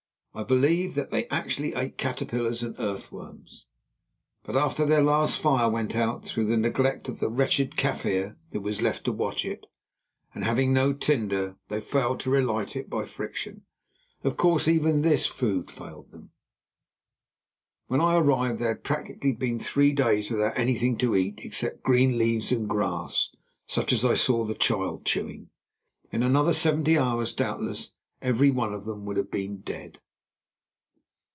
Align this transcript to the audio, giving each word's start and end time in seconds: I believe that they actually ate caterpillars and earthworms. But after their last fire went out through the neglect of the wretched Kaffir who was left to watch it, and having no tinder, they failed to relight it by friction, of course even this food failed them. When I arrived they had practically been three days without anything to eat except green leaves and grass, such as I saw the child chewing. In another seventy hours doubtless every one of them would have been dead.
I 0.33 0.45
believe 0.45 0.95
that 0.95 1.11
they 1.11 1.27
actually 1.27 1.73
ate 1.73 1.97
caterpillars 1.97 2.63
and 2.63 2.73
earthworms. 2.79 3.65
But 4.43 4.55
after 4.55 4.85
their 4.85 5.01
last 5.03 5.37
fire 5.37 5.67
went 5.69 5.93
out 5.93 6.23
through 6.23 6.45
the 6.45 6.55
neglect 6.55 7.09
of 7.09 7.19
the 7.19 7.27
wretched 7.27 7.71
Kaffir 7.75 8.37
who 8.53 8.61
was 8.61 8.81
left 8.81 9.03
to 9.03 9.11
watch 9.11 9.43
it, 9.43 9.65
and 10.33 10.45
having 10.45 10.71
no 10.71 10.93
tinder, 10.93 11.57
they 11.67 11.81
failed 11.81 12.21
to 12.21 12.29
relight 12.29 12.77
it 12.77 12.89
by 12.89 13.03
friction, 13.03 13.65
of 14.23 14.37
course 14.37 14.69
even 14.69 15.01
this 15.01 15.25
food 15.25 15.69
failed 15.69 16.11
them. 16.11 16.31
When 17.87 17.99
I 17.99 18.15
arrived 18.15 18.59
they 18.59 18.67
had 18.67 18.85
practically 18.85 19.33
been 19.33 19.59
three 19.59 19.91
days 19.91 20.31
without 20.31 20.57
anything 20.57 20.97
to 20.99 21.13
eat 21.13 21.41
except 21.43 21.83
green 21.83 22.17
leaves 22.17 22.53
and 22.53 22.69
grass, 22.69 23.35
such 23.67 23.91
as 23.91 24.05
I 24.05 24.15
saw 24.15 24.45
the 24.45 24.55
child 24.55 25.03
chewing. 25.03 25.49
In 26.09 26.23
another 26.23 26.53
seventy 26.53 26.97
hours 26.97 27.33
doubtless 27.33 27.91
every 28.21 28.49
one 28.49 28.73
of 28.73 28.85
them 28.85 29.03
would 29.03 29.17
have 29.17 29.29
been 29.29 29.57
dead. 29.57 29.99